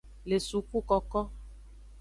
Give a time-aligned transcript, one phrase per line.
[0.29, 1.19] Le sukukoko.